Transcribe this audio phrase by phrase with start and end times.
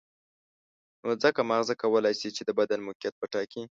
[1.03, 3.59] نو ځکه ماغزه کولای شي چې د بدن موقعیت وټاکي.